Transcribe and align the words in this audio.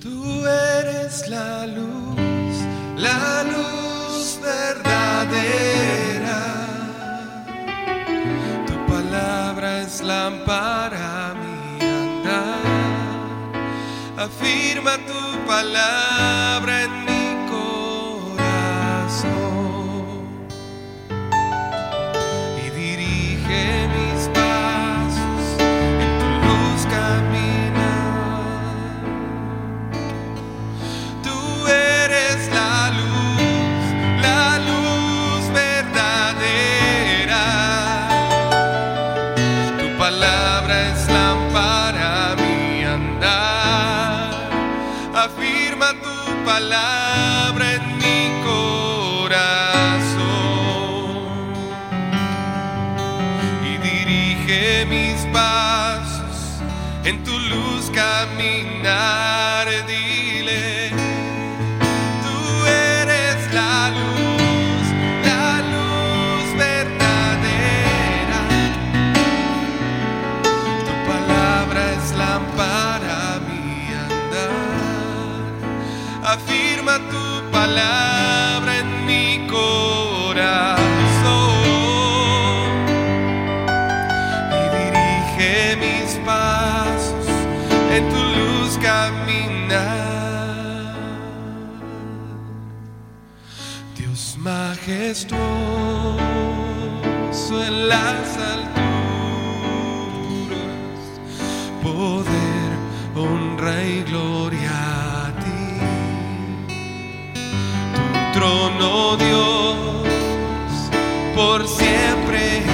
Tú 0.00 0.46
eres 0.46 1.28
la 1.28 1.66
luz, 1.66 2.56
la 2.96 3.42
luz 3.44 4.40
verdadera. 4.42 6.40
Tu 8.66 8.86
palabra 8.86 9.82
es 9.82 10.00
lámpara 10.00 11.34
mi 11.34 11.84
andar. 11.84 12.62
Afirma 14.16 14.96
tu 15.06 15.46
palabra 15.46 16.84
en 16.84 17.04
mi 17.04 17.09
palabra 46.60 47.66
en 47.76 47.84
mi 48.04 48.20
corazón 48.44 49.40
y 53.70 53.72
dirige 53.88 54.84
mis 54.86 55.18
pasos 55.32 56.36
en 57.04 57.24
tu 57.24 57.34
luz 57.52 57.90
caminar. 57.94 59.66
Dile, 59.86 60.69
en 87.96 88.08
tu 88.08 88.16
luz 88.16 88.78
caminar. 88.78 89.80
Dios 93.96 94.36
majestuoso 94.38 95.34
en 97.68 97.88
las 97.88 98.36
alturas, 98.54 98.70
poder, 101.82 102.70
honra 103.16 103.84
y 103.84 104.02
gloria 104.04 104.70
a 105.24 105.28
ti. 105.42 105.62
Tu 107.94 108.02
trono, 108.38 109.16
Dios, 109.16 110.06
por 111.34 111.66
siempre 111.66 112.58
es 112.58 112.64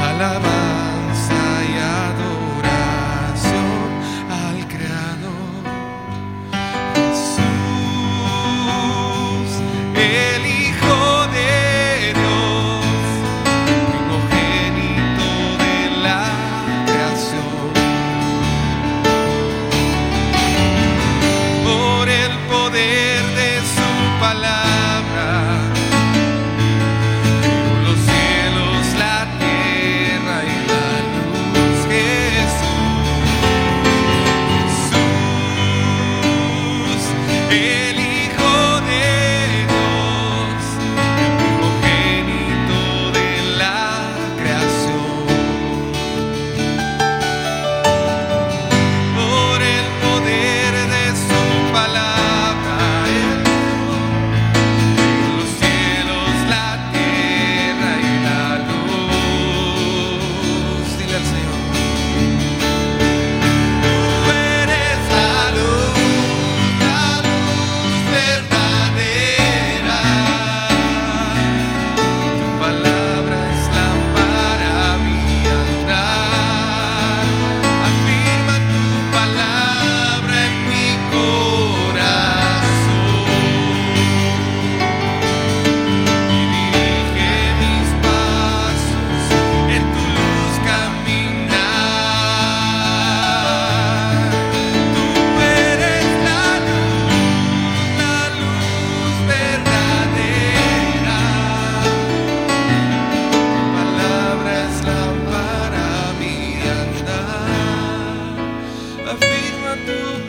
alabanza 0.00 0.57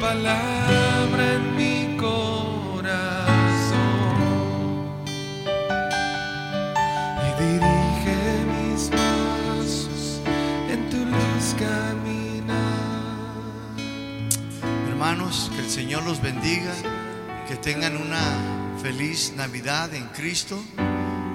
palabra 0.10 1.24
en 1.36 1.56
mi 1.56 1.96
corazón 1.96 2.18
y 7.28 7.30
dirige 7.44 8.20
mis 8.56 8.90
pasos 8.90 10.22
en 10.68 10.90
tu 10.90 10.98
luz 11.06 11.46
caminar. 11.60 12.58
Hermanos, 14.90 15.52
que 15.54 15.62
el 15.62 15.70
Señor 15.70 16.04
los 16.06 16.20
bendiga, 16.24 16.74
que 17.48 17.56
tengan 17.56 17.96
una 17.96 18.24
feliz 18.82 19.34
Navidad 19.38 19.94
en 19.94 20.08
Cristo 20.08 20.60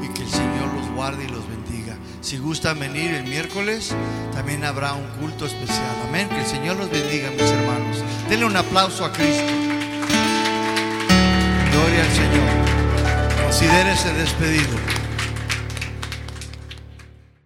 y 0.04 0.08
que 0.08 0.22
el 0.22 0.30
Señor 0.30 0.72
los 0.74 0.90
guarde 0.90 1.24
y 1.24 1.28
los 1.28 1.48
bendiga. 1.48 1.96
Si 2.20 2.38
gustan 2.38 2.78
venir 2.78 3.12
el 3.14 3.24
miércoles, 3.24 3.94
también 4.34 4.64
habrá 4.64 4.92
un 4.94 5.06
culto 5.20 5.46
especial. 5.46 5.96
Amén. 6.08 6.28
Que 6.28 6.40
el 6.40 6.46
Señor 6.46 6.76
los 6.76 6.90
bendiga, 6.90 7.30
mis 7.30 7.42
hermanos. 7.42 8.02
Denle 8.28 8.46
un 8.46 8.56
aplauso 8.56 9.04
a 9.04 9.12
Cristo. 9.12 9.44
Gloria 11.72 12.02
al 12.02 12.12
Señor. 12.12 13.44
Considérese 13.44 14.12
despedido. 14.14 15.03